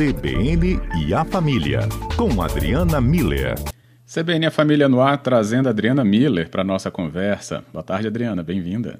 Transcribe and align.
CBN 0.00 0.80
e 0.96 1.12
a 1.12 1.26
Família, 1.26 1.80
com 2.16 2.40
Adriana 2.40 3.02
Miller. 3.02 3.54
CBN 4.06 4.44
e 4.44 4.46
a 4.46 4.50
Família 4.50 4.88
no 4.88 4.98
ar, 4.98 5.18
trazendo 5.22 5.66
a 5.66 5.72
Adriana 5.72 6.02
Miller 6.02 6.48
para 6.48 6.64
nossa 6.64 6.90
conversa. 6.90 7.62
Boa 7.70 7.82
tarde, 7.82 8.06
Adriana, 8.06 8.42
bem-vinda. 8.42 8.98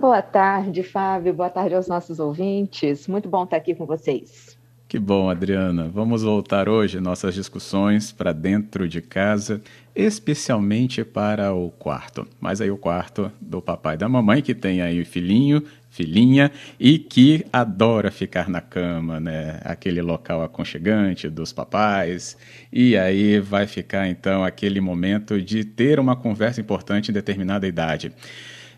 Boa 0.00 0.20
tarde, 0.20 0.82
Fábio. 0.82 1.32
Boa 1.32 1.48
tarde 1.48 1.76
aos 1.76 1.86
nossos 1.86 2.18
ouvintes. 2.18 3.06
Muito 3.06 3.28
bom 3.28 3.44
estar 3.44 3.56
aqui 3.56 3.72
com 3.72 3.86
vocês. 3.86 4.53
Que 4.94 4.98
bom, 5.00 5.28
Adriana. 5.28 5.90
Vamos 5.92 6.22
voltar 6.22 6.68
hoje 6.68 7.00
nossas 7.00 7.34
discussões 7.34 8.12
para 8.12 8.32
dentro 8.32 8.88
de 8.88 9.00
casa, 9.00 9.60
especialmente 9.92 11.04
para 11.04 11.52
o 11.52 11.68
quarto. 11.68 12.24
Mas 12.40 12.60
aí 12.60 12.70
o 12.70 12.76
quarto 12.76 13.28
do 13.40 13.60
papai 13.60 13.96
e 13.96 13.98
da 13.98 14.08
mamãe, 14.08 14.40
que 14.40 14.54
tem 14.54 14.80
aí 14.80 15.02
o 15.02 15.04
filhinho, 15.04 15.64
filhinha 15.90 16.48
e 16.78 16.96
que 16.96 17.44
adora 17.52 18.08
ficar 18.12 18.48
na 18.48 18.60
cama, 18.60 19.18
né? 19.18 19.58
Aquele 19.64 20.00
local 20.00 20.44
aconchegante 20.44 21.28
dos 21.28 21.52
papais. 21.52 22.36
E 22.72 22.96
aí 22.96 23.40
vai 23.40 23.66
ficar 23.66 24.06
então 24.06 24.44
aquele 24.44 24.80
momento 24.80 25.42
de 25.42 25.64
ter 25.64 25.98
uma 25.98 26.14
conversa 26.14 26.60
importante 26.60 27.10
em 27.10 27.12
determinada 27.12 27.66
idade. 27.66 28.12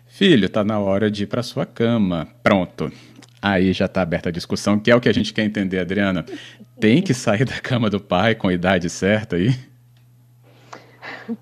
Filho, 0.07 0.49
tá 0.49 0.63
na 0.63 0.79
hora 0.79 1.11
de 1.11 1.25
ir 1.25 1.27
para 1.27 1.43
sua 1.43 1.67
cama. 1.67 2.27
Pronto. 2.41 2.91
Aí 3.41 3.71
já 3.71 3.85
está 3.85 4.01
aberta 4.01 4.29
a 4.29 4.31
discussão, 4.31 4.79
que 4.79 4.89
é 4.89 4.95
o 4.95 5.01
que 5.01 5.09
a 5.09 5.13
gente 5.13 5.33
quer 5.33 5.43
entender, 5.43 5.79
Adriana. 5.79 6.25
Tem 6.79 7.01
que 7.01 7.13
sair 7.13 7.45
da 7.45 7.59
cama 7.59 7.89
do 7.89 7.99
pai 7.99 8.35
com 8.35 8.47
a 8.47 8.53
idade 8.53 8.89
certa 8.89 9.35
aí? 9.35 9.55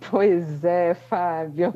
Pois 0.10 0.64
é, 0.64 0.94
Fábio. 0.94 1.74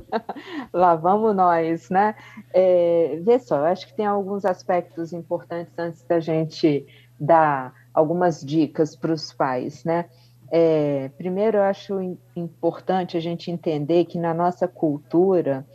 Lá 0.73 0.95
vamos 0.95 1.35
nós, 1.35 1.89
né? 1.89 2.15
É, 2.53 3.19
vê 3.23 3.39
só, 3.39 3.57
eu 3.57 3.65
acho 3.65 3.87
que 3.87 3.93
tem 3.93 4.05
alguns 4.05 4.45
aspectos 4.45 5.13
importantes 5.13 5.73
antes 5.77 6.03
da 6.03 6.20
gente 6.20 6.85
dar 7.20 7.73
algumas 7.93 8.41
dicas 8.41 8.95
para 8.95 9.13
os 9.13 9.31
pais, 9.31 9.83
né? 9.83 10.05
É, 10.51 11.09
primeiro, 11.17 11.57
eu 11.57 11.63
acho 11.63 12.17
importante 12.35 13.15
a 13.15 13.20
gente 13.20 13.51
entender 13.51 14.05
que 14.05 14.17
na 14.17 14.33
nossa 14.33 14.67
cultura, 14.67 15.65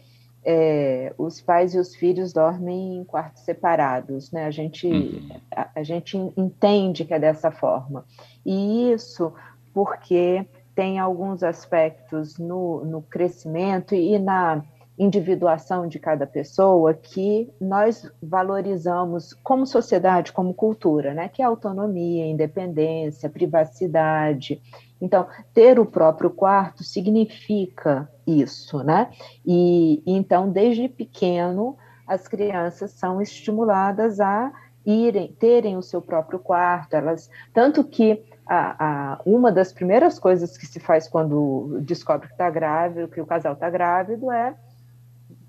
é, 0.45 1.15
os 1.17 1.41
pais 1.41 1.75
e 1.75 1.79
os 1.79 1.95
filhos 1.95 2.33
dormem 2.33 2.99
em 2.99 3.05
quartos 3.05 3.43
separados, 3.43 4.31
né? 4.31 4.45
A 4.45 4.51
gente, 4.51 4.87
uhum. 4.87 5.29
a, 5.55 5.71
a, 5.77 5.83
gente 5.83 6.17
entende 6.37 7.05
que 7.05 7.15
é 7.15 7.19
dessa 7.19 7.51
forma. 7.51 8.05
E 8.45 8.93
isso 8.93 9.33
porque 9.73 10.47
tem 10.75 10.99
alguns 10.99 11.43
aspectos 11.43 12.39
no, 12.39 12.85
no 12.85 13.03
crescimento 13.03 13.95
e 13.95 14.19
na 14.19 14.63
individuação 14.99 15.89
de 15.89 15.99
cada 15.99 16.27
pessoa 16.27 16.95
que 16.95 17.53
nós 17.61 18.09
valorizamos 18.23 19.33
como 19.43 19.67
sociedade, 19.67 20.33
como 20.33 20.55
cultura, 20.55 21.13
né? 21.13 21.29
Que 21.29 21.43
é 21.43 21.45
autonomia, 21.45 22.27
independência, 22.27 23.29
privacidade. 23.29 24.61
Então, 25.01 25.27
ter 25.53 25.79
o 25.79 25.87
próprio 25.87 26.31
quarto 26.31 26.83
significa 26.83 28.09
isso, 28.27 28.83
né? 28.83 29.11
E 29.45 30.03
então, 30.07 30.51
desde 30.51 30.89
pequeno, 30.89 31.77
as 32.07 32.27
crianças 32.29 32.93
são 32.93 33.21
estimuladas 33.21 34.21
a 34.21 34.53
irem, 34.85 35.33
terem 35.39 35.77
o 35.77 35.83
seu 35.83 36.01
próprio 36.01 36.39
quarto, 36.39 36.95
elas, 36.95 37.31
tanto 37.53 37.83
que 37.83 38.23
a, 38.47 39.15
a, 39.15 39.21
uma 39.25 39.51
das 39.51 39.73
primeiras 39.73 40.19
coisas 40.19 40.59
que 40.59 40.67
se 40.67 40.79
faz 40.79 41.09
quando 41.09 41.81
descobre 41.81 42.27
que 42.27 42.35
está 42.35 42.51
grávido, 42.51 43.09
que 43.09 43.21
o 43.21 43.27
casal 43.27 43.55
está 43.55 43.71
grávido, 43.71 44.31
é 44.31 44.55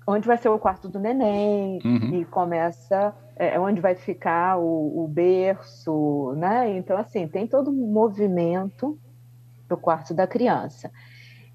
onde 0.06 0.26
vai 0.26 0.38
ser 0.38 0.48
o 0.48 0.58
quarto 0.58 0.88
do 0.88 0.98
neném, 0.98 1.80
uhum. 1.84 2.14
e 2.14 2.24
começa 2.24 3.14
é, 3.36 3.54
é, 3.54 3.60
onde 3.60 3.80
vai 3.80 3.94
ficar 3.94 4.56
o, 4.56 5.04
o, 5.04 5.08
berço, 5.08 6.32
né? 6.36 6.76
Então, 6.76 6.96
assim, 6.96 7.26
tem 7.26 7.46
todo 7.46 7.70
um 7.70 7.92
movimento 7.92 8.98
do 9.68 9.76
quarto 9.76 10.14
da 10.14 10.26
criança. 10.26 10.90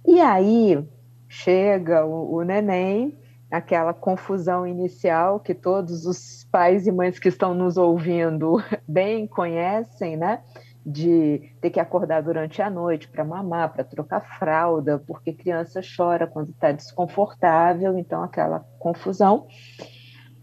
E 0.06 0.20
aí 0.20 0.84
chega 1.28 2.06
o, 2.06 2.36
o 2.36 2.44
neném, 2.44 3.18
aquela 3.50 3.94
confusão 3.94 4.66
inicial 4.66 5.40
que 5.40 5.54
todos 5.54 6.06
os 6.06 6.48
pais 6.52 6.88
e 6.88 6.92
mães 6.92 7.20
que 7.20 7.30
estão 7.30 7.54
nos 7.54 7.78
ouvindo 7.78 8.58
bem 8.88 9.28
conhecem, 9.28 10.18
né? 10.18 10.42
de 10.86 11.54
ter 11.62 11.70
que 11.70 11.80
acordar 11.80 12.24
durante 12.24 12.62
a 12.62 12.70
noite 12.70 13.08
para 13.08 13.24
mamar, 13.24 13.72
para 13.72 13.84
trocar 13.84 14.22
fralda, 14.40 14.98
porque 15.06 15.32
criança 15.32 15.80
chora 15.82 16.26
quando 16.26 16.50
está 16.50 16.72
desconfortável, 16.72 17.98
então 17.98 18.24
aquela 18.24 18.66
confusão. 18.80 19.46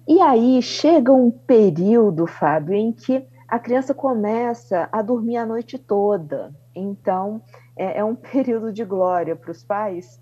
E 0.07 0.21
aí 0.21 0.63
chega 0.63 1.13
um 1.13 1.31
período, 1.31 2.27
Fábio, 2.27 2.75
em 2.75 2.93
que 2.93 3.27
a 3.49 3.59
criança 3.59 3.93
começa 3.93 4.89
a 4.93 5.03
dormir 5.03 5.37
a 5.37 5.47
noite 5.47 5.77
toda. 5.79 6.55
Então 6.79 7.43
é, 7.77 7.99
é 7.99 8.05
um 8.05 8.15
período 8.17 8.73
de 8.73 8.85
glória 8.85 9.35
para 9.37 9.51
os 9.51 9.63
pais, 9.63 10.21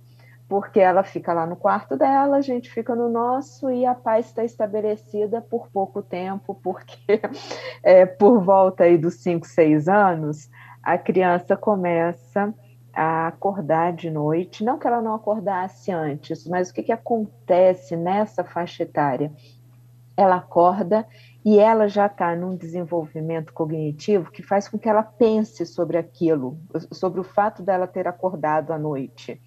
porque 0.49 0.78
ela 0.78 1.03
fica 1.03 1.33
lá 1.33 1.47
no 1.47 1.56
quarto 1.56 1.97
dela, 1.97 2.37
a 2.37 2.41
gente 2.41 2.71
fica 2.71 2.94
no 2.94 3.09
nosso 3.09 3.71
e 3.71 3.84
a 3.84 3.94
paz 3.94 4.27
está 4.27 4.44
estabelecida 4.44 5.41
por 5.41 5.69
pouco 5.69 6.03
tempo, 6.03 6.55
porque 6.62 7.21
é, 7.83 8.06
por 8.06 8.41
volta 8.41 8.84
aí 8.84 8.97
dos 8.97 9.15
5, 9.15 9.47
6 9.47 9.89
anos, 9.89 10.49
a 10.83 10.97
criança 10.97 11.56
começa 11.56 12.55
a 12.97 13.27
acordar 13.27 13.93
de 13.93 14.09
noite, 14.09 14.65
não 14.65 14.78
que 14.78 14.87
ela 14.87 15.03
não 15.03 15.15
acordasse 15.15 15.93
antes, 15.93 16.47
mas 16.47 16.71
o 16.71 16.75
que, 16.75 16.84
que 16.84 16.93
acontece 16.93 17.95
nessa 17.95 18.43
faixa 18.43 18.84
etária? 18.84 19.31
Ela 20.16 20.37
acorda 20.37 21.06
e 21.47 21.61
ela 21.61 21.87
já 21.87 22.07
está 22.07 22.34
num 22.34 22.57
desenvolvimento 22.57 23.53
cognitivo 23.53 24.33
que 24.33 24.43
faz 24.43 24.69
com 24.69 24.77
que 24.77 24.89
ela 24.89 25.05
pense 25.05 25.65
sobre 25.65 25.97
aquilo, 25.97 26.59
sobre 26.91 27.21
o 27.21 27.23
fato 27.25 27.62
dela 27.62 27.87
ter 27.87 28.09
acordado 28.09 28.73
à 28.73 28.79
noite. 28.79 29.41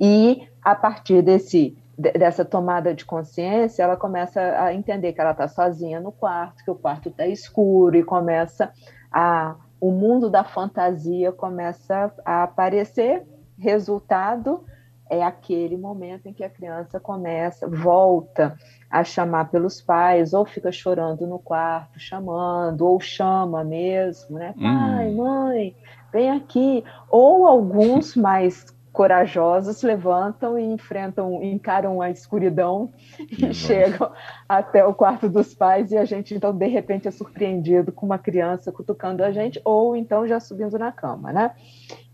E 0.00 0.48
a 0.62 0.74
partir 0.74 1.20
desse 1.20 1.76
dessa 1.98 2.44
tomada 2.44 2.94
de 2.94 3.06
consciência, 3.06 3.82
ela 3.82 3.96
começa 3.96 4.40
a 4.40 4.74
entender 4.74 5.14
que 5.14 5.20
ela 5.20 5.30
está 5.30 5.48
sozinha 5.48 5.98
no 5.98 6.12
quarto, 6.12 6.62
que 6.62 6.70
o 6.70 6.74
quarto 6.74 7.08
está 7.10 7.26
escuro 7.26 7.96
e 7.96 8.02
começa 8.02 8.72
a 9.12 9.56
o 9.78 9.90
mundo 9.90 10.30
da 10.30 10.42
fantasia 10.42 11.32
começa 11.32 12.14
a 12.24 12.44
aparecer. 12.44 13.26
Resultado 13.58 14.64
é 15.08 15.22
aquele 15.22 15.76
momento 15.76 16.26
em 16.26 16.32
que 16.32 16.42
a 16.42 16.50
criança 16.50 16.98
começa, 16.98 17.68
volta 17.68 18.56
a 18.90 19.04
chamar 19.04 19.50
pelos 19.50 19.80
pais, 19.80 20.32
ou 20.32 20.44
fica 20.44 20.72
chorando 20.72 21.26
no 21.26 21.38
quarto, 21.38 21.98
chamando, 21.98 22.82
ou 22.82 23.00
chama 23.00 23.62
mesmo, 23.62 24.38
né? 24.38 24.54
Pai, 24.60 25.08
hum. 25.08 25.16
mãe, 25.16 25.76
vem 26.12 26.30
aqui. 26.30 26.84
Ou 27.08 27.46
alguns 27.46 28.14
mais 28.16 28.66
corajosos 28.96 29.82
levantam 29.82 30.58
e 30.58 30.64
enfrentam, 30.64 31.42
encaram 31.42 32.00
a 32.00 32.10
escuridão 32.10 32.90
e 33.30 33.52
chegam 33.52 34.10
até 34.48 34.86
o 34.86 34.94
quarto 34.94 35.28
dos 35.28 35.52
pais 35.52 35.92
e 35.92 35.98
a 35.98 36.06
gente 36.06 36.34
então 36.34 36.56
de 36.56 36.66
repente 36.66 37.06
é 37.06 37.10
surpreendido 37.10 37.92
com 37.92 38.06
uma 38.06 38.18
criança 38.18 38.72
cutucando 38.72 39.22
a 39.22 39.30
gente 39.30 39.60
ou 39.66 39.94
então 39.94 40.26
já 40.26 40.40
subindo 40.40 40.78
na 40.78 40.90
cama, 40.90 41.30
né? 41.30 41.54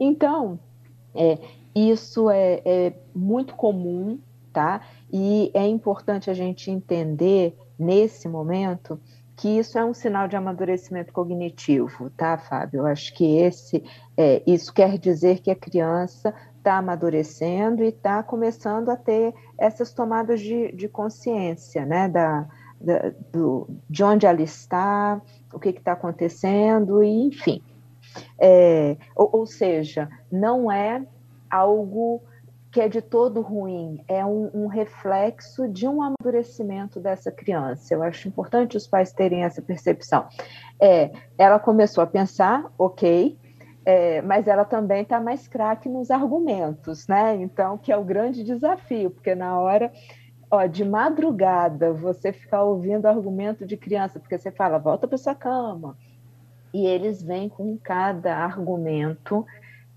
Então 0.00 0.58
é, 1.14 1.38
isso 1.74 2.30
é, 2.30 2.62
é 2.64 2.92
muito 3.14 3.54
comum, 3.54 4.18
tá? 4.52 4.82
E 5.12 5.50
é 5.54 5.66
importante 5.66 6.30
a 6.30 6.34
gente 6.34 6.70
entender 6.70 7.56
nesse 7.78 8.28
momento 8.28 9.00
que 9.36 9.48
isso 9.58 9.78
é 9.78 9.84
um 9.84 9.94
sinal 9.94 10.28
de 10.28 10.36
amadurecimento 10.36 11.12
cognitivo, 11.12 12.10
tá, 12.10 12.38
Fábio? 12.38 12.82
Eu 12.82 12.86
acho 12.86 13.12
que 13.14 13.38
esse, 13.38 13.82
é, 14.16 14.42
isso 14.46 14.72
quer 14.72 14.98
dizer 14.98 15.40
que 15.40 15.50
a 15.50 15.56
criança 15.56 16.34
está 16.58 16.76
amadurecendo 16.76 17.82
e 17.82 17.88
está 17.88 18.22
começando 18.22 18.88
a 18.90 18.96
ter 18.96 19.34
essas 19.58 19.92
tomadas 19.92 20.40
de, 20.40 20.70
de 20.72 20.88
consciência, 20.88 21.84
né, 21.84 22.08
da, 22.08 22.46
da, 22.80 23.12
do, 23.32 23.68
de 23.90 24.04
onde 24.04 24.26
ela 24.26 24.42
está, 24.42 25.20
o 25.52 25.58
que 25.58 25.70
está 25.70 25.92
acontecendo, 25.92 27.02
e 27.02 27.26
enfim. 27.26 27.60
É, 28.38 28.96
ou, 29.16 29.30
ou, 29.32 29.46
seja, 29.46 30.08
não 30.30 30.70
é 30.70 31.04
algo 31.52 32.22
que 32.72 32.80
é 32.80 32.88
de 32.88 33.02
todo 33.02 33.42
ruim, 33.42 34.02
é 34.08 34.24
um, 34.24 34.50
um, 34.54 34.66
reflexo 34.66 35.68
de 35.68 35.86
um 35.86 36.00
amadurecimento 36.00 36.98
dessa 36.98 37.30
criança. 37.30 37.92
Eu 37.92 38.02
acho 38.02 38.26
importante 38.26 38.78
os 38.78 38.86
pais 38.86 39.12
terem 39.12 39.44
essa 39.44 39.60
percepção. 39.60 40.26
É, 40.80 41.12
ela 41.36 41.58
começou 41.58 42.02
a 42.02 42.06
pensar, 42.06 42.72
ok, 42.78 43.38
é, 43.84 44.22
mas 44.22 44.48
ela 44.48 44.64
também 44.64 45.02
está 45.02 45.20
mais 45.20 45.46
craque 45.46 45.86
nos 45.86 46.10
argumentos, 46.10 47.06
né? 47.06 47.36
Então, 47.36 47.76
que 47.76 47.92
é 47.92 47.96
o 47.96 48.04
grande 48.04 48.42
desafio, 48.42 49.10
porque 49.10 49.34
na 49.34 49.60
hora 49.60 49.92
de 50.70 50.84
madrugada 50.84 51.92
você 51.92 52.32
ficar 52.32 52.62
ouvindo 52.62 53.06
argumento 53.06 53.66
de 53.66 53.76
criança, 53.76 54.20
porque 54.20 54.38
você 54.38 54.50
fala, 54.50 54.78
volta 54.78 55.08
para 55.08 55.16
sua 55.16 55.34
cama, 55.34 55.96
e 56.72 56.86
eles 56.86 57.22
vêm 57.22 57.48
com 57.48 57.76
cada 57.78 58.36
argumento 58.36 59.46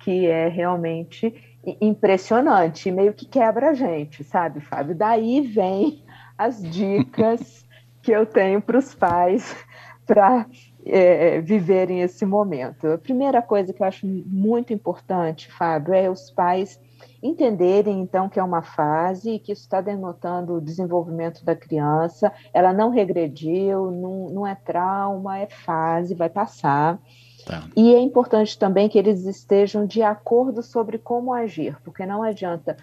que 0.05 0.27
é 0.27 0.47
realmente 0.47 1.33
impressionante, 1.81 2.91
meio 2.91 3.11
que 3.11 3.25
quebra 3.25 3.71
a 3.71 3.73
gente, 3.73 4.23
sabe, 4.23 4.59
Fábio? 4.59 4.93
Daí 4.93 5.41
vem 5.41 6.03
as 6.37 6.61
dicas 6.61 7.65
que 8.03 8.11
eu 8.11 8.23
tenho 8.23 8.61
para 8.61 8.77
os 8.77 8.93
pais 8.93 9.55
para 10.05 10.45
é, 10.85 11.41
viverem 11.41 12.01
esse 12.01 12.23
momento. 12.23 12.85
A 12.85 12.99
primeira 12.99 13.41
coisa 13.41 13.73
que 13.73 13.81
eu 13.81 13.87
acho 13.87 14.05
muito 14.05 14.71
importante, 14.71 15.51
Fábio, 15.51 15.95
é 15.95 16.07
os 16.07 16.29
pais 16.29 16.79
entenderem 17.23 17.99
então 17.99 18.29
que 18.29 18.39
é 18.39 18.43
uma 18.43 18.61
fase 18.61 19.31
e 19.31 19.39
que 19.39 19.53
isso 19.53 19.63
está 19.63 19.81
denotando 19.81 20.53
o 20.53 20.61
desenvolvimento 20.61 21.43
da 21.43 21.55
criança, 21.55 22.31
ela 22.53 22.71
não 22.71 22.91
regrediu, 22.91 23.89
não, 23.89 24.29
não 24.29 24.45
é 24.45 24.53
trauma, 24.53 25.39
é 25.39 25.47
fase, 25.47 26.13
vai 26.13 26.29
passar. 26.29 26.99
Tá. 27.45 27.63
E 27.75 27.93
é 27.93 27.99
importante 27.99 28.57
também 28.57 28.89
que 28.89 28.97
eles 28.97 29.25
estejam 29.25 29.85
de 29.85 30.01
acordo 30.01 30.63
sobre 30.63 30.97
como 30.97 31.33
agir, 31.33 31.77
porque 31.83 32.05
não 32.05 32.23
adianta 32.23 32.75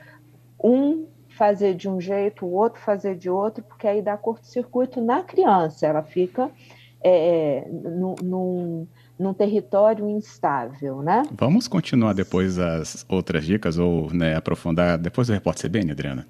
um 0.63 1.07
fazer 1.29 1.75
de 1.75 1.89
um 1.89 2.01
jeito, 2.01 2.47
o 2.47 2.53
outro 2.53 2.81
fazer 2.81 3.17
de 3.17 3.29
outro, 3.29 3.65
porque 3.65 3.87
aí 3.87 4.01
dá 4.01 4.17
curto-circuito 4.17 5.01
na 5.01 5.23
criança, 5.23 5.87
ela 5.87 6.03
fica 6.03 6.51
é, 7.03 7.67
num, 8.23 8.87
num 9.19 9.35
território 9.35 10.09
instável, 10.09 11.03
né? 11.03 11.23
Vamos 11.33 11.67
continuar 11.67 12.13
depois 12.13 12.59
as 12.59 13.05
outras 13.09 13.45
dicas 13.45 13.79
ou 13.79 14.13
né, 14.13 14.37
aprofundar 14.37 14.99
depois 14.99 15.27
do 15.27 15.35
repórter 15.35 15.69
CBN, 15.69 15.93
Adriana? 15.93 16.27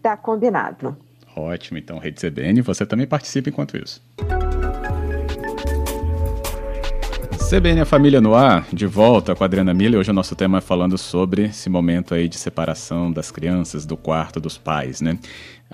Tá 0.00 0.16
combinado. 0.16 0.96
Ótimo, 1.36 1.78
então, 1.78 1.98
Rede 1.98 2.20
CBN, 2.20 2.60
você 2.60 2.86
também 2.86 3.06
participa 3.06 3.48
enquanto 3.48 3.76
isso. 3.76 4.00
CBN 7.48 7.82
A 7.82 7.84
Família 7.84 8.22
no 8.22 8.34
Ar, 8.34 8.66
de 8.72 8.86
volta 8.86 9.34
com 9.34 9.44
a 9.44 9.46
Adriana 9.46 9.74
Miller. 9.74 10.00
Hoje 10.00 10.10
o 10.10 10.14
nosso 10.14 10.34
tema 10.34 10.58
é 10.58 10.60
falando 10.62 10.96
sobre 10.96 11.44
esse 11.44 11.68
momento 11.68 12.14
aí 12.14 12.26
de 12.26 12.38
separação 12.38 13.12
das 13.12 13.30
crianças 13.30 13.84
do 13.84 13.98
quarto 13.98 14.40
dos 14.40 14.56
pais, 14.56 15.02
né? 15.02 15.18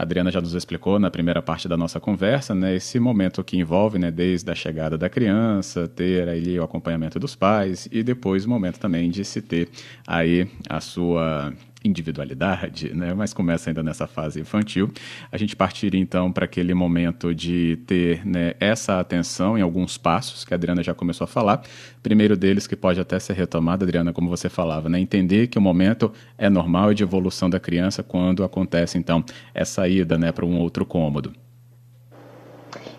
A 0.00 0.02
Adriana 0.02 0.30
já 0.30 0.40
nos 0.40 0.54
explicou 0.54 0.98
na 0.98 1.10
primeira 1.10 1.42
parte 1.42 1.68
da 1.68 1.76
nossa 1.76 2.00
conversa, 2.00 2.54
né, 2.54 2.74
esse 2.74 2.98
momento 2.98 3.44
que 3.44 3.58
envolve, 3.58 3.98
né, 3.98 4.10
desde 4.10 4.50
a 4.50 4.54
chegada 4.54 4.96
da 4.96 5.10
criança, 5.10 5.86
ter 5.86 6.26
ali 6.26 6.58
o 6.58 6.62
acompanhamento 6.64 7.20
dos 7.20 7.36
pais 7.36 7.86
e 7.92 8.02
depois 8.02 8.46
o 8.46 8.48
momento 8.48 8.80
também 8.80 9.10
de 9.10 9.22
se 9.26 9.42
ter 9.42 9.68
aí 10.06 10.48
a 10.70 10.80
sua 10.80 11.52
individualidade, 11.82 12.94
né? 12.94 13.14
mas 13.14 13.32
começa 13.32 13.70
ainda 13.70 13.82
nessa 13.82 14.06
fase 14.06 14.40
infantil. 14.40 14.90
A 15.32 15.38
gente 15.38 15.56
partiria 15.56 16.00
então 16.00 16.30
para 16.30 16.44
aquele 16.44 16.74
momento 16.74 17.34
de 17.34 17.78
ter 17.86 18.26
né, 18.26 18.54
essa 18.60 19.00
atenção 19.00 19.56
em 19.56 19.62
alguns 19.62 19.96
passos 19.96 20.44
que 20.44 20.52
a 20.52 20.56
Adriana 20.56 20.82
já 20.82 20.94
começou 20.94 21.24
a 21.24 21.28
falar. 21.28 21.62
Primeiro 22.02 22.36
deles 22.36 22.66
que 22.66 22.76
pode 22.76 23.00
até 23.00 23.18
ser 23.18 23.34
retomado, 23.34 23.84
Adriana, 23.84 24.12
como 24.12 24.28
você 24.28 24.48
falava, 24.48 24.88
né? 24.88 25.00
entender 25.00 25.46
que 25.46 25.58
o 25.58 25.62
momento 25.62 26.12
é 26.36 26.50
normal 26.50 26.92
e 26.92 26.94
de 26.94 27.02
evolução 27.02 27.48
da 27.48 27.58
criança 27.58 28.02
quando 28.02 28.44
acontece 28.44 28.98
então 28.98 29.24
essa 29.54 29.88
ida 29.90 30.16
né, 30.16 30.32
para 30.32 30.46
um 30.46 30.60
outro 30.60 30.86
cômodo. 30.86 31.32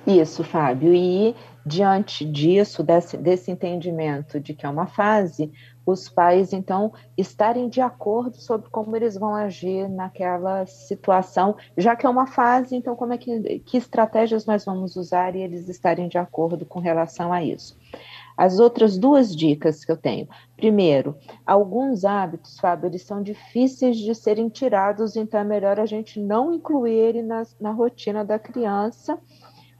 Isso, 0.05 0.43
Fábio. 0.43 0.93
E 0.93 1.35
diante 1.65 2.25
disso, 2.25 2.83
desse, 2.83 3.17
desse 3.17 3.51
entendimento 3.51 4.39
de 4.39 4.53
que 4.53 4.65
é 4.65 4.69
uma 4.69 4.87
fase, 4.87 5.51
os 5.85 6.09
pais, 6.09 6.53
então, 6.53 6.91
estarem 7.17 7.69
de 7.69 7.81
acordo 7.81 8.37
sobre 8.37 8.69
como 8.69 8.95
eles 8.95 9.15
vão 9.15 9.35
agir 9.35 9.87
naquela 9.89 10.65
situação, 10.65 11.55
já 11.77 11.95
que 11.95 12.05
é 12.05 12.09
uma 12.09 12.27
fase, 12.27 12.75
então, 12.75 12.95
como 12.95 13.13
é 13.13 13.17
que, 13.17 13.59
que 13.59 13.77
estratégias 13.77 14.45
nós 14.45 14.65
vamos 14.65 14.95
usar 14.95 15.35
e 15.35 15.41
eles 15.41 15.69
estarem 15.69 16.07
de 16.07 16.17
acordo 16.17 16.65
com 16.65 16.79
relação 16.79 17.31
a 17.31 17.43
isso. 17.43 17.77
As 18.41 18.57
outras 18.57 18.97
duas 18.97 19.35
dicas 19.35 19.85
que 19.85 19.91
eu 19.91 19.95
tenho. 19.95 20.27
Primeiro, 20.57 21.15
alguns 21.45 22.03
hábitos, 22.03 22.57
Fábio, 22.59 22.87
eles 22.87 23.03
são 23.03 23.21
difíceis 23.21 23.95
de 23.97 24.15
serem 24.15 24.49
tirados, 24.49 25.15
então 25.15 25.39
é 25.39 25.43
melhor 25.43 25.79
a 25.79 25.85
gente 25.85 26.19
não 26.19 26.51
incluir 26.51 26.91
ele 26.95 27.21
na, 27.21 27.43
na 27.59 27.69
rotina 27.69 28.25
da 28.25 28.39
criança. 28.39 29.15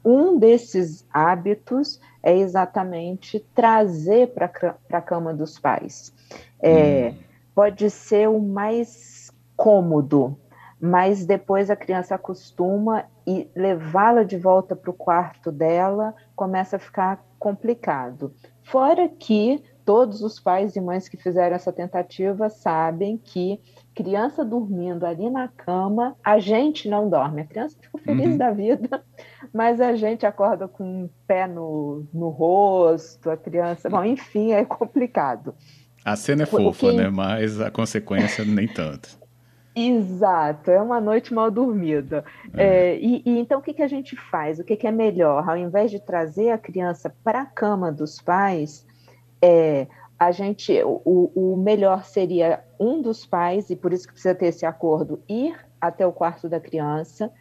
Um 0.06 0.38
desses 0.38 1.04
hábitos 1.12 2.00
é 2.22 2.38
exatamente 2.38 3.40
trazer 3.56 4.28
para 4.28 4.52
a 4.92 5.02
cama 5.02 5.34
dos 5.34 5.58
pais. 5.58 6.14
É, 6.62 7.16
hum. 7.16 7.18
Pode 7.56 7.90
ser 7.90 8.30
o 8.30 8.40
mais 8.40 9.32
cômodo, 9.58 10.38
mas 10.80 11.26
depois 11.26 11.72
a 11.72 11.76
criança 11.76 12.14
acostuma 12.14 13.06
e 13.26 13.50
levá-la 13.56 14.22
de 14.22 14.38
volta 14.38 14.76
para 14.76 14.92
o 14.92 14.94
quarto 14.94 15.52
dela 15.52 16.14
começa 16.36 16.76
a 16.76 16.80
ficar 16.80 17.26
complicado. 17.42 18.32
Fora 18.64 19.10
que 19.10 19.64
todos 19.86 20.22
os 20.22 20.40
pais 20.40 20.76
e 20.76 20.82
mães 20.82 21.10
que 21.10 21.18
fizeram 21.18 21.56
essa 21.56 21.72
tentativa 21.72 22.50
sabem 22.50 23.18
que 23.18 23.60
criança 23.94 24.46
dormindo 24.46 25.06
ali 25.06 25.30
na 25.30 25.48
cama, 25.48 26.16
a 26.24 26.40
gente 26.40 26.90
não 26.90 27.10
dorme. 27.10 27.42
A 27.42 27.46
criança 27.46 27.78
fica 27.80 27.98
feliz 27.98 28.28
uhum. 28.28 28.38
da 28.38 28.52
vida, 28.52 29.04
mas 29.54 29.82
a 29.82 29.96
gente 29.96 30.26
acorda 30.26 30.68
com 30.68 30.84
um 30.84 31.10
pé 31.28 31.48
no, 31.48 32.06
no 32.14 32.30
rosto, 32.30 33.30
a 33.30 33.38
criança. 33.38 33.90
Bom, 33.90 34.04
enfim, 34.04 34.54
é 34.54 34.64
complicado. 34.64 35.54
A 36.04 36.16
cena 36.16 36.44
é 36.44 36.46
fofa, 36.46 36.94
né? 36.94 37.10
Mas 37.10 37.60
a 37.60 37.70
consequência 37.70 38.44
nem 38.44 38.68
tanto. 38.68 39.21
Exato, 39.76 40.70
é 40.70 40.82
uma 40.82 41.00
noite 41.00 41.34
mal 41.34 41.50
dormida. 41.50 42.26
É. 42.54 42.64
É, 42.64 43.00
e, 43.00 43.22
e, 43.26 43.40
então 43.40 43.60
o 43.60 43.62
que, 43.62 43.74
que 43.74 43.82
a 43.82 43.88
gente 43.88 44.16
faz? 44.16 44.60
O 44.60 44.64
que, 44.64 44.76
que 44.76 44.86
é 44.86 44.92
melhor? 44.92 45.48
Ao 45.50 45.58
invés 45.58 45.90
de 45.90 46.00
trazer 46.00 46.50
a 46.50 46.58
criança 46.58 47.14
para 47.24 47.42
a 47.42 47.46
cama 47.46 47.92
dos 47.92 48.22
pais, 48.22 48.86
é, 49.42 49.88
a 50.20 50.32
gente, 50.32 50.80
o, 50.84 51.32
o 51.34 51.58
melhor 51.58 52.04
seria 52.04 52.64
um 52.80 53.02
dos 53.02 53.26
pais, 53.26 53.70
e 53.70 53.76
por 53.76 53.94
isso 53.94 54.08
que 54.08 54.14
precisa 54.14 54.36
ter 54.36 54.48
esse 54.48 54.66
acordo, 54.66 55.20
ir 55.28 55.56
até 55.80 56.06
o 56.06 56.12
quarto 56.12 56.48
da 56.48 56.60
criança, 56.60 57.32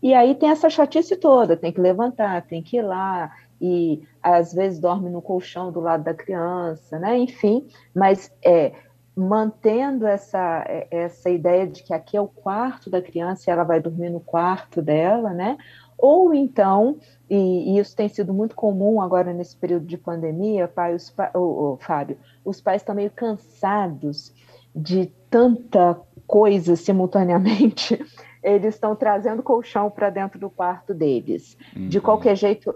e 0.00 0.14
aí 0.14 0.34
tem 0.34 0.50
essa 0.50 0.70
chatice 0.70 1.16
toda, 1.16 1.56
tem 1.56 1.72
que 1.72 1.80
levantar, 1.80 2.42
tem 2.42 2.62
que 2.62 2.76
ir 2.76 2.82
lá, 2.82 3.32
e 3.60 4.02
às 4.22 4.52
vezes 4.52 4.78
dorme 4.78 5.10
no 5.10 5.20
colchão 5.20 5.72
do 5.72 5.80
lado 5.80 6.04
da 6.04 6.14
criança, 6.14 6.98
né? 6.98 7.18
Enfim, 7.18 7.66
mas 7.92 8.32
é, 8.44 8.72
mantendo 9.18 10.06
essa, 10.06 10.64
essa 10.90 11.28
ideia 11.28 11.66
de 11.66 11.82
que 11.82 11.92
aqui 11.92 12.16
é 12.16 12.20
o 12.20 12.28
quarto 12.28 12.88
da 12.88 13.02
criança 13.02 13.50
e 13.50 13.52
ela 13.52 13.64
vai 13.64 13.80
dormir 13.80 14.10
no 14.10 14.20
quarto 14.20 14.80
dela, 14.80 15.30
né? 15.30 15.58
Ou 15.98 16.32
então, 16.32 16.98
e, 17.28 17.74
e, 17.74 17.78
isso 17.80 17.96
tem 17.96 18.08
sido 18.08 18.32
muito 18.32 18.54
comum 18.54 19.00
agora 19.00 19.32
nesse 19.32 19.56
período 19.56 19.86
de 19.86 19.98
pandemia, 19.98 20.68
pai, 20.68 20.94
os, 20.94 21.12
oh, 21.34 21.72
oh, 21.72 21.76
Fábio, 21.80 22.16
os 22.44 22.60
pais 22.60 22.80
estão 22.82 22.94
meio 22.94 23.10
cansados 23.10 24.32
de 24.72 25.06
tanta 25.28 26.00
coisa 26.24 26.76
simultaneamente, 26.76 28.00
eles 28.40 28.76
estão 28.76 28.94
trazendo 28.94 29.42
colchão 29.42 29.90
para 29.90 30.10
dentro 30.10 30.38
do 30.38 30.48
quarto 30.48 30.94
deles. 30.94 31.58
Uhum. 31.74 31.88
De 31.88 32.00
qualquer 32.00 32.36
jeito, 32.36 32.72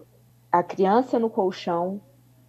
a 0.50 0.60
criança 0.64 1.20
no 1.20 1.30
colchão 1.30 2.00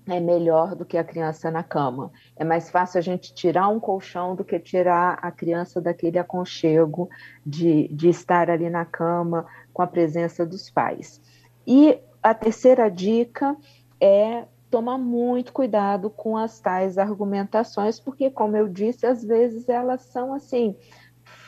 é 0.07 0.19
melhor 0.19 0.75
do 0.75 0.85
que 0.85 0.97
a 0.97 1.03
criança 1.03 1.49
na 1.49 1.63
cama. 1.63 2.11
É 2.35 2.43
mais 2.43 2.69
fácil 2.69 2.99
a 2.99 3.01
gente 3.01 3.33
tirar 3.33 3.67
um 3.69 3.79
colchão 3.79 4.35
do 4.35 4.43
que 4.43 4.59
tirar 4.59 5.17
a 5.21 5.31
criança 5.31 5.81
daquele 5.81 6.19
aconchego 6.19 7.09
de, 7.45 7.87
de 7.89 8.09
estar 8.09 8.49
ali 8.49 8.69
na 8.69 8.85
cama 8.85 9.45
com 9.71 9.81
a 9.81 9.87
presença 9.87 10.45
dos 10.45 10.69
pais. 10.69 11.21
E 11.65 11.99
a 12.21 12.33
terceira 12.33 12.89
dica 12.89 13.55
é 13.99 14.45
tomar 14.69 14.97
muito 14.97 15.53
cuidado 15.53 16.09
com 16.09 16.35
as 16.35 16.59
tais 16.59 16.97
argumentações, 16.97 17.99
porque, 17.99 18.29
como 18.29 18.57
eu 18.57 18.67
disse, 18.67 19.05
às 19.05 19.23
vezes 19.23 19.69
elas 19.69 20.01
são 20.01 20.33
assim 20.33 20.75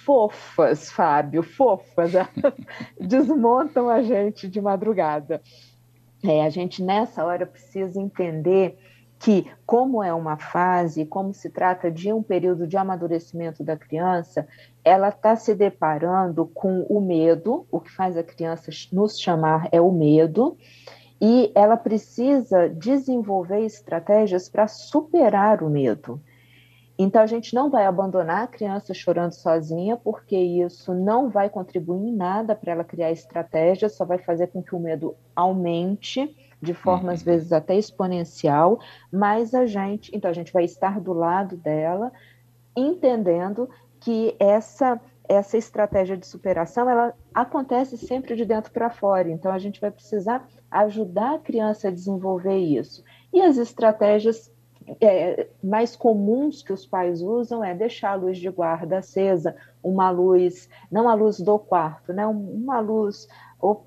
fofas, 0.06 0.92
Fábio, 0.92 1.42
fofas, 1.42 2.12
desmontam 3.02 3.90
a 3.90 4.04
gente 4.04 4.48
de 4.48 4.62
madrugada. 4.62 5.42
É, 6.27 6.44
a 6.44 6.50
gente 6.50 6.84
nessa 6.84 7.24
hora 7.24 7.46
precisa 7.46 8.00
entender 8.00 8.77
que, 9.20 9.50
como 9.65 10.03
é 10.03 10.13
uma 10.13 10.38
fase, 10.38 11.05
como 11.05 11.34
se 11.34 11.50
trata 11.50 11.89
de 11.89 12.12
um 12.12 12.22
período 12.22 12.67
de 12.67 12.77
amadurecimento 12.77 13.63
da 13.63 13.77
criança, 13.77 14.48
ela 14.84 15.10
está 15.10 15.36
se 15.36 15.55
deparando 15.55 16.46
com 16.48 16.82
o 16.89 17.00
medo, 17.00 17.65
o 17.72 17.79
que 17.79 17.91
faz 17.91 18.17
a 18.17 18.24
criança 18.24 18.72
nos 18.91 19.20
chamar 19.20 19.70
é 19.72 19.79
o 19.79 19.91
medo, 19.91 20.58
e 21.22 21.51
ela 21.55 21.77
precisa 21.77 22.70
desenvolver 22.70 23.62
estratégias 23.62 24.50
para 24.50 24.67
superar 24.67 25.63
o 25.63 25.70
medo. 25.70 26.22
Então, 26.98 27.22
a 27.22 27.28
gente 27.28 27.54
não 27.54 27.70
vai 27.70 27.86
abandonar 27.86 28.44
a 28.44 28.48
criança 28.48 28.94
chorando 28.94 29.34
sozinha, 29.34 29.98
porque 29.98 30.38
isso 30.38 30.94
não 30.94 31.30
vai 31.30 31.50
contribuir 31.50 32.08
em 32.08 32.16
nada 32.16 32.56
para 32.56 32.72
ela 32.72 32.84
criar 32.84 33.12
estratégias, 33.12 33.96
só 33.96 34.06
vai 34.06 34.18
fazer 34.18 34.48
com 34.48 34.64
que 34.64 34.74
o 34.74 34.80
medo 34.80 35.16
aumente 35.36 36.34
de 36.62 36.74
forma, 36.74 37.12
às 37.12 37.20
uhum. 37.20 37.25
vezes, 37.25 37.52
até 37.52 37.78
exponencial, 37.78 38.80
mas 39.12 39.54
a 39.54 39.66
gente, 39.66 40.10
então, 40.16 40.32
a 40.32 40.34
gente 40.34 40.54
vai 40.54 40.64
estar 40.64 41.00
do 41.00 41.14
lado 41.14 41.58
dela, 41.58 42.12
entendendo 42.75 43.70
que 44.00 44.36
essa 44.40 45.00
essa 45.28 45.58
estratégia 45.58 46.16
de 46.16 46.28
superação 46.28 46.88
ela 46.88 47.12
acontece 47.34 47.98
sempre 47.98 48.36
de 48.36 48.46
dentro 48.46 48.72
para 48.72 48.92
fora, 48.92 49.28
então 49.28 49.52
a 49.52 49.58
gente 49.58 49.82
vai 49.82 49.90
precisar 49.90 50.48
ajudar 50.70 51.34
a 51.34 51.40
criança 51.40 51.88
a 51.88 51.92
desenvolver 51.92 52.58
isso. 52.58 53.04
E 53.34 53.42
as 53.42 53.58
estratégias 53.58 54.52
é, 55.01 55.48
mais 55.63 55.96
comuns 55.96 56.62
que 56.62 56.72
os 56.72 56.86
pais 56.86 57.22
usam 57.22 57.63
é 57.63 57.74
deixar 57.74 58.12
a 58.12 58.15
luz 58.15 58.38
de 58.38 58.50
guarda 58.50 59.00
acesa, 59.00 59.56
uma 59.84 60.10
luz, 60.10 60.70
não 60.92 61.10
a 61.10 61.13
luz 61.13 61.39
do 61.39 61.58
quarto, 61.58 62.13
né? 62.13 62.25
uma 62.25 62.80
luz 62.80 63.27
ou 63.60 63.86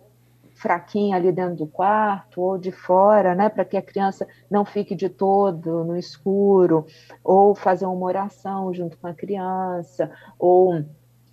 fraquinha 0.59 1.17
ali 1.17 1.31
dentro 1.31 1.57
do 1.57 1.67
quarto 1.67 2.41
ou 2.41 2.59
de 2.59 2.73
fora, 2.73 3.35
né, 3.35 3.49
para 3.49 3.65
que 3.65 3.77
a 3.77 3.83
criança 3.83 4.27
não 4.51 4.65
fique 4.65 4.95
de 4.95 5.09
todo 5.09 5.85
no 5.85 5.97
escuro, 5.97 6.85
ou 7.23 7.55
fazer 7.55 7.87
uma 7.87 8.05
oração 8.05 8.75
junto 8.75 8.99
com 8.99 9.07
a 9.07 9.15
criança, 9.15 10.11
ou 10.37 10.85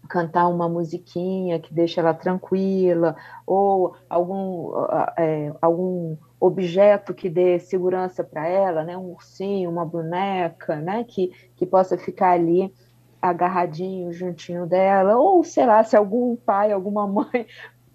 cantar 0.07 0.47
uma 0.47 0.69
musiquinha 0.69 1.59
que 1.59 1.73
deixa 1.73 2.01
ela 2.01 2.13
tranquila, 2.13 3.15
ou 3.45 3.95
algum, 4.09 4.71
é, 5.17 5.53
algum 5.61 6.15
objeto 6.39 7.13
que 7.13 7.29
dê 7.29 7.59
segurança 7.59 8.23
para 8.23 8.47
ela, 8.47 8.83
né, 8.83 8.97
um 8.97 9.11
ursinho, 9.11 9.69
uma 9.69 9.85
boneca, 9.85 10.75
né, 10.77 11.03
que, 11.03 11.31
que 11.55 11.65
possa 11.65 11.97
ficar 11.97 12.31
ali 12.31 12.73
agarradinho 13.21 14.13
juntinho 14.13 14.65
dela, 14.65 15.17
ou 15.17 15.43
sei 15.43 15.65
lá, 15.65 15.83
se 15.83 15.95
algum 15.95 16.35
pai, 16.35 16.71
alguma 16.71 17.07
mãe 17.07 17.47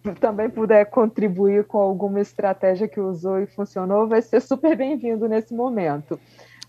também 0.19 0.51
puder 0.51 0.87
contribuir 0.87 1.65
com 1.65 1.79
alguma 1.79 2.21
estratégia 2.21 2.89
que 2.89 3.01
usou 3.01 3.39
e 3.39 3.47
funcionou, 3.47 4.09
vai 4.09 4.23
ser 4.23 4.41
super 4.41 4.77
bem-vindo 4.77 5.29
nesse 5.29 5.55
momento. 5.55 6.19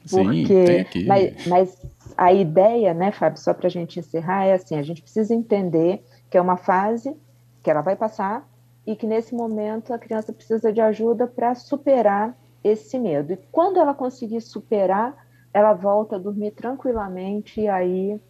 Porque, 0.10 0.86
Sim, 0.92 1.06
mas, 1.06 1.48
mas, 1.48 1.78
a 2.22 2.32
ideia, 2.32 2.94
né, 2.94 3.12
Fábio, 3.12 3.40
só 3.40 3.52
para 3.52 3.66
a 3.66 3.70
gente 3.72 4.00
encerrar, 4.00 4.46
é 4.46 4.54
assim: 4.54 4.76
a 4.76 4.84
gente 4.84 5.02
precisa 5.02 5.34
entender 5.34 6.06
que 6.30 6.38
é 6.38 6.42
uma 6.42 6.56
fase 6.56 7.18
que 7.64 7.72
ela 7.72 7.82
vai 7.82 7.96
passar 7.96 8.48
e 8.86 8.96
que 8.96 9.08
nesse 9.08 9.34
momento 9.34 9.92
a 9.92 9.98
criança 9.98 10.32
precisa 10.32 10.72
de 10.72 10.80
ajuda 10.80 11.26
para 11.26 11.56
superar 11.56 12.38
esse 12.64 13.00
medo. 13.00 13.34
E 13.34 13.38
quando 13.52 13.80
ela 13.80 13.96
conseguir 13.96 14.40
superar, 14.40 15.16
ela 15.52 15.74
volta 15.74 16.16
a 16.16 16.20
dormir 16.20 16.52
tranquilamente 16.52 17.60
e 17.60 17.68
aí 17.68 18.22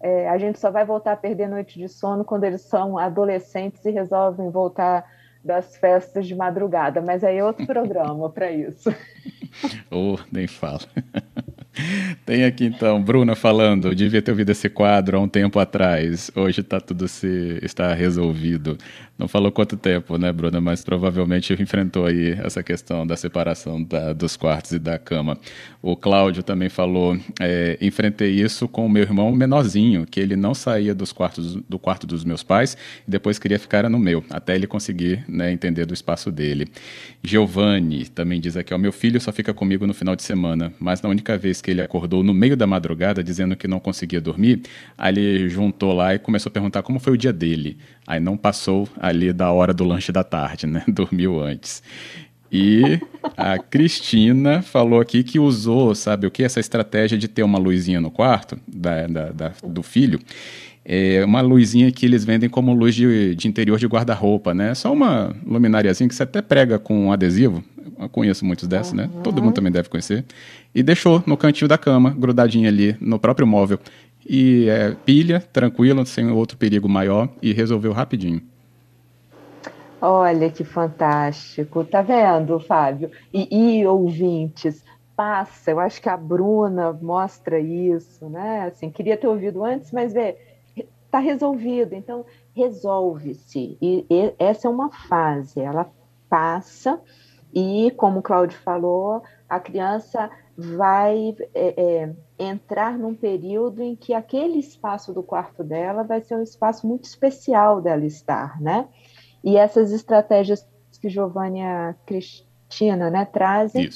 é, 0.00 0.28
a 0.28 0.36
gente 0.38 0.58
só 0.58 0.68
vai 0.72 0.84
voltar 0.84 1.12
a 1.12 1.16
perder 1.16 1.48
noite 1.48 1.78
de 1.78 1.88
sono 1.88 2.24
quando 2.24 2.42
eles 2.42 2.62
são 2.62 2.98
adolescentes 2.98 3.84
e 3.84 3.92
resolvem 3.92 4.50
voltar 4.50 5.08
das 5.44 5.76
festas 5.76 6.26
de 6.26 6.34
madrugada, 6.34 7.00
mas 7.00 7.22
aí 7.22 7.38
é 7.38 7.44
outro 7.44 7.64
programa 7.64 8.28
para 8.28 8.50
isso. 8.50 8.92
Oh, 9.90 10.18
nem 10.30 10.46
fala. 10.46 10.80
Tem 12.24 12.44
aqui 12.44 12.64
então, 12.64 13.02
Bruna 13.02 13.36
falando, 13.36 13.94
devia 13.94 14.22
ter 14.22 14.30
ouvido 14.30 14.50
esse 14.50 14.68
quadro 14.68 15.16
há 15.16 15.20
um 15.20 15.28
tempo 15.28 15.58
atrás. 15.58 16.30
Hoje 16.34 16.60
está 16.60 16.80
tudo 16.80 17.06
se 17.06 17.58
está 17.62 17.92
resolvido. 17.94 18.78
Não 19.18 19.26
falou 19.26 19.50
quanto 19.50 19.78
tempo, 19.78 20.18
né, 20.18 20.30
Bruna? 20.30 20.60
Mas 20.60 20.84
provavelmente 20.84 21.54
enfrentou 21.54 22.04
aí 22.04 22.32
essa 22.32 22.62
questão 22.62 23.06
da 23.06 23.16
separação 23.16 23.82
da, 23.82 24.12
dos 24.12 24.36
quartos 24.36 24.72
e 24.72 24.78
da 24.78 24.98
cama. 24.98 25.38
O 25.80 25.96
Cláudio 25.96 26.42
também 26.42 26.68
falou, 26.68 27.16
é, 27.40 27.78
enfrentei 27.80 28.30
isso 28.32 28.68
com 28.68 28.84
o 28.84 28.90
meu 28.90 29.02
irmão 29.02 29.32
menorzinho, 29.32 30.04
que 30.04 30.20
ele 30.20 30.36
não 30.36 30.52
saía 30.52 30.94
dos 30.94 31.12
quartos 31.12 31.54
do 31.54 31.78
quarto 31.78 32.06
dos 32.06 32.24
meus 32.24 32.42
pais 32.42 32.76
e 33.08 33.10
depois 33.10 33.38
queria 33.38 33.58
ficar 33.58 33.88
no 33.88 33.98
meu, 33.98 34.22
até 34.28 34.54
ele 34.54 34.66
conseguir 34.66 35.24
né, 35.26 35.50
entender 35.50 35.86
do 35.86 35.94
espaço 35.94 36.30
dele. 36.30 36.68
Giovanni 37.22 38.06
também 38.08 38.38
diz 38.38 38.54
aqui, 38.56 38.74
ó, 38.74 38.78
meu 38.78 38.92
filho 38.92 39.18
só 39.18 39.32
fica 39.32 39.54
comigo 39.54 39.86
no 39.86 39.94
final 39.94 40.14
de 40.14 40.24
semana, 40.24 40.74
mas 40.78 41.00
na 41.00 41.08
única 41.08 41.38
vez 41.38 41.62
que 41.62 41.70
ele 41.70 41.80
acordou 41.80 42.22
no 42.22 42.34
meio 42.34 42.56
da 42.56 42.66
madrugada 42.66 43.24
dizendo 43.24 43.56
que 43.56 43.66
não 43.66 43.80
conseguia 43.80 44.20
dormir, 44.20 44.60
aí 44.98 45.16
ele 45.16 45.48
juntou 45.48 45.94
lá 45.94 46.14
e 46.14 46.18
começou 46.18 46.50
a 46.50 46.52
perguntar 46.52 46.82
como 46.82 46.98
foi 46.98 47.14
o 47.14 47.16
dia 47.16 47.32
dele. 47.32 47.78
Aí 48.06 48.20
não 48.20 48.36
passou 48.36 48.88
ali 48.98 49.32
da 49.32 49.50
hora 49.50 49.74
do 49.74 49.84
lanche 49.84 50.12
da 50.12 50.22
tarde, 50.22 50.66
né? 50.66 50.84
Dormiu 50.88 51.42
antes. 51.42 51.82
E 52.50 53.00
a 53.36 53.58
Cristina 53.58 54.62
falou 54.62 55.00
aqui 55.00 55.24
que 55.24 55.38
usou, 55.38 55.94
sabe 55.94 56.26
o 56.26 56.30
que? 56.30 56.44
Essa 56.44 56.60
estratégia 56.60 57.18
de 57.18 57.26
ter 57.26 57.42
uma 57.42 57.58
luzinha 57.58 58.00
no 58.00 58.10
quarto 58.10 58.56
da, 58.66 59.06
da, 59.06 59.32
da 59.32 59.52
do 59.64 59.82
filho. 59.82 60.20
É 60.84 61.24
uma 61.24 61.40
luzinha 61.40 61.90
que 61.90 62.06
eles 62.06 62.24
vendem 62.24 62.48
como 62.48 62.72
luz 62.72 62.94
de, 62.94 63.34
de 63.34 63.48
interior 63.48 63.76
de 63.76 63.88
guarda-roupa, 63.88 64.54
né? 64.54 64.72
Só 64.72 64.92
uma 64.92 65.34
lumináriazinha 65.44 66.08
que 66.08 66.14
você 66.14 66.22
até 66.22 66.40
prega 66.40 66.78
com 66.78 67.06
um 67.06 67.12
adesivo. 67.12 67.64
Eu 67.98 68.08
conheço 68.08 68.44
muitos 68.44 68.68
dessas, 68.68 68.92
uhum. 68.92 68.98
né? 68.98 69.10
Todo 69.24 69.42
mundo 69.42 69.54
também 69.54 69.72
deve 69.72 69.88
conhecer. 69.88 70.24
E 70.72 70.84
deixou 70.84 71.24
no 71.26 71.36
cantinho 71.36 71.66
da 71.66 71.76
cama, 71.76 72.14
grudadinha 72.16 72.68
ali 72.68 72.94
no 73.00 73.18
próprio 73.18 73.46
móvel. 73.48 73.80
E 74.28 74.68
é, 74.68 74.94
pilha, 75.04 75.40
tranquilo, 75.40 76.04
sem 76.04 76.30
outro 76.30 76.58
perigo 76.58 76.88
maior, 76.88 77.28
e 77.40 77.52
resolveu 77.52 77.92
rapidinho. 77.92 78.42
Olha 80.00 80.50
que 80.50 80.62
fantástico, 80.62 81.84
tá 81.84 82.02
vendo, 82.02 82.60
Fábio? 82.60 83.10
E, 83.32 83.78
e, 83.78 83.86
ouvintes, 83.86 84.84
passa, 85.16 85.70
eu 85.70 85.80
acho 85.80 86.02
que 86.02 86.08
a 86.08 86.16
Bruna 86.16 86.92
mostra 86.92 87.58
isso, 87.58 88.28
né? 88.28 88.66
Assim, 88.66 88.90
queria 88.90 89.16
ter 89.16 89.26
ouvido 89.26 89.64
antes, 89.64 89.90
mas 89.90 90.12
vê, 90.12 90.36
tá 91.10 91.18
resolvido, 91.18 91.94
então 91.94 92.26
resolve-se. 92.54 93.78
E, 93.80 94.06
e, 94.10 94.34
essa 94.38 94.68
é 94.68 94.70
uma 94.70 94.90
fase, 94.90 95.60
ela 95.60 95.90
passa, 96.28 97.00
e 97.54 97.90
como 97.96 98.18
o 98.18 98.22
Cláudio 98.22 98.58
falou, 98.58 99.22
a 99.48 99.58
criança 99.58 100.30
vai 100.56 101.36
é, 101.54 101.74
é, 101.76 102.14
entrar 102.38 102.98
num 102.98 103.14
período 103.14 103.82
em 103.82 103.94
que 103.94 104.14
aquele 104.14 104.58
espaço 104.58 105.12
do 105.12 105.22
quarto 105.22 105.62
dela 105.62 106.02
vai 106.02 106.20
ser 106.22 106.36
um 106.36 106.42
espaço 106.42 106.86
muito 106.86 107.04
especial 107.04 107.80
dela 107.80 108.04
estar, 108.04 108.60
né? 108.60 108.88
E 109.44 109.56
essas 109.56 109.92
estratégias 109.92 110.66
que 111.00 111.08
Giovanni 111.08 111.60
e 111.60 111.62
a 111.62 111.94
Cristina 112.06 113.10
né, 113.10 113.24
trazem 113.26 113.90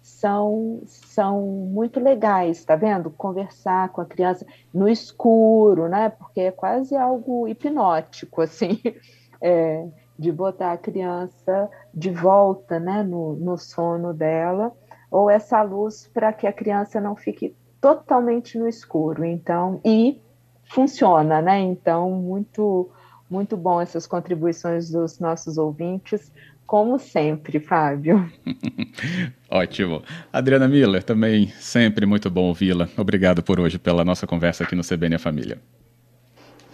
são, 0.00 0.82
são 0.86 1.42
muito 1.42 2.00
legais, 2.00 2.64
tá 2.64 2.76
vendo? 2.76 3.10
Conversar 3.10 3.90
com 3.90 4.00
a 4.00 4.06
criança 4.06 4.46
no 4.72 4.88
escuro, 4.88 5.88
né? 5.88 6.08
Porque 6.08 6.40
é 6.40 6.50
quase 6.50 6.96
algo 6.96 7.46
hipnótico, 7.46 8.40
assim, 8.40 8.80
é, 9.40 9.86
de 10.18 10.32
botar 10.32 10.72
a 10.72 10.78
criança 10.78 11.68
de 11.92 12.10
volta 12.10 12.80
né, 12.80 13.02
no, 13.02 13.34
no 13.34 13.58
sono 13.58 14.14
dela, 14.14 14.72
ou 15.10 15.30
essa 15.30 15.62
luz 15.62 16.10
para 16.12 16.32
que 16.32 16.46
a 16.46 16.52
criança 16.52 17.00
não 17.00 17.16
fique 17.16 17.54
totalmente 17.80 18.58
no 18.58 18.68
escuro. 18.68 19.24
Então, 19.24 19.80
e 19.84 20.20
funciona, 20.64 21.40
né? 21.40 21.60
Então, 21.60 22.10
muito 22.10 22.90
muito 23.28 23.56
bom 23.56 23.80
essas 23.80 24.06
contribuições 24.06 24.90
dos 24.90 25.18
nossos 25.18 25.58
ouvintes, 25.58 26.32
como 26.64 26.98
sempre, 26.98 27.58
Fábio. 27.58 28.30
Ótimo. 29.50 30.02
Adriana 30.32 30.68
Miller, 30.68 31.02
também 31.02 31.48
sempre 31.58 32.06
muito 32.06 32.30
bom 32.30 32.44
ouvi-la. 32.44 32.88
Obrigado 32.96 33.42
por 33.42 33.58
hoje 33.60 33.78
pela 33.78 34.04
nossa 34.04 34.26
conversa 34.26 34.64
aqui 34.64 34.74
no 34.74 34.82
CBN 34.82 35.16
a 35.16 35.18
Família. 35.18 35.58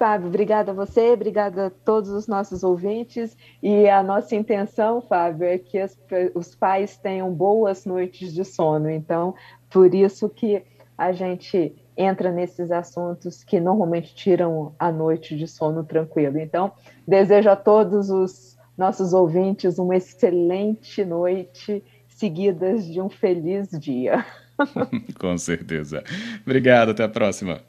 Fábio, 0.02 0.26
obrigada 0.26 0.72
a 0.72 0.74
você, 0.74 1.12
obrigada 1.12 1.66
a 1.66 1.70
todos 1.70 2.10
os 2.10 2.26
nossos 2.26 2.64
ouvintes. 2.64 3.36
E 3.62 3.88
a 3.88 4.02
nossa 4.02 4.34
intenção, 4.34 5.00
Fábio, 5.00 5.46
é 5.46 5.58
que 5.58 5.78
as, 5.78 5.96
os 6.34 6.56
pais 6.56 6.96
tenham 6.96 7.32
boas 7.32 7.86
noites 7.86 8.34
de 8.34 8.44
sono. 8.44 8.90
Então, 8.90 9.32
por 9.70 9.94
isso 9.94 10.28
que 10.28 10.64
a 10.98 11.12
gente 11.12 11.72
entra 11.96 12.32
nesses 12.32 12.72
assuntos 12.72 13.44
que 13.44 13.60
normalmente 13.60 14.12
tiram 14.12 14.74
a 14.76 14.90
noite 14.90 15.36
de 15.36 15.46
sono 15.46 15.84
tranquilo. 15.84 16.36
Então, 16.36 16.72
desejo 17.06 17.48
a 17.48 17.54
todos 17.54 18.10
os 18.10 18.58
nossos 18.76 19.12
ouvintes 19.12 19.78
uma 19.78 19.94
excelente 19.94 21.04
noite, 21.04 21.80
seguidas 22.08 22.84
de 22.86 23.00
um 23.00 23.08
feliz 23.08 23.70
dia. 23.70 24.26
Com 25.20 25.38
certeza. 25.38 26.02
Obrigado, 26.44 26.90
até 26.90 27.04
a 27.04 27.08
próxima. 27.08 27.60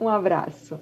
Um 0.00 0.08
abraço. 0.08 0.80